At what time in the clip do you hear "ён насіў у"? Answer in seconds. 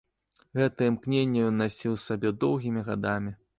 1.49-2.01